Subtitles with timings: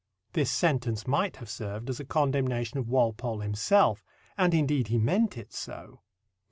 [0.33, 4.03] This sentence might have served as a condemnation of Walpole himself,
[4.35, 6.01] and indeed he meant it so.